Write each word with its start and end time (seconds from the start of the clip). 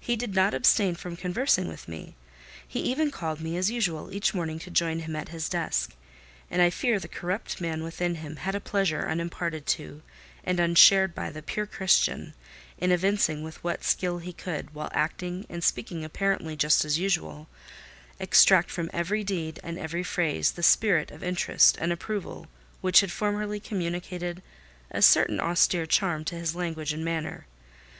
He 0.00 0.16
did 0.16 0.34
not 0.34 0.52
abstain 0.52 0.96
from 0.96 1.14
conversing 1.16 1.68
with 1.68 1.86
me: 1.86 2.16
he 2.66 2.80
even 2.80 3.12
called 3.12 3.40
me 3.40 3.56
as 3.56 3.70
usual 3.70 4.12
each 4.12 4.34
morning 4.34 4.58
to 4.58 4.68
join 4.68 4.98
him 4.98 5.14
at 5.14 5.28
his 5.28 5.48
desk; 5.48 5.92
and 6.50 6.60
I 6.60 6.70
fear 6.70 6.98
the 6.98 7.06
corrupt 7.06 7.60
man 7.60 7.84
within 7.84 8.16
him 8.16 8.34
had 8.42 8.56
a 8.56 8.60
pleasure 8.60 9.06
unimparted 9.08 9.64
to, 9.66 10.02
and 10.42 10.58
unshared 10.58 11.14
by, 11.14 11.30
the 11.30 11.40
pure 11.40 11.66
Christian, 11.66 12.34
in 12.78 12.90
evincing 12.90 13.44
with 13.44 13.62
what 13.62 13.84
skill 13.84 14.18
he 14.18 14.32
could, 14.32 14.74
while 14.74 14.90
acting 14.92 15.46
and 15.48 15.62
speaking 15.62 16.04
apparently 16.04 16.56
just 16.56 16.84
as 16.84 16.98
usual, 16.98 17.46
extract 18.18 18.72
from 18.72 18.90
every 18.92 19.22
deed 19.22 19.60
and 19.62 19.78
every 19.78 20.02
phrase 20.02 20.50
the 20.50 20.64
spirit 20.64 21.12
of 21.12 21.22
interest 21.22 21.78
and 21.80 21.92
approval 21.92 22.48
which 22.80 23.02
had 23.02 23.12
formerly 23.12 23.60
communicated 23.60 24.42
a 24.90 25.00
certain 25.00 25.38
austere 25.38 25.86
charm 25.86 26.24
to 26.24 26.34
his 26.34 26.56
language 26.56 26.92
and 26.92 27.04
manner. 27.04 27.46